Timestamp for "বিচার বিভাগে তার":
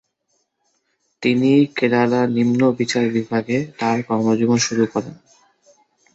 2.79-3.97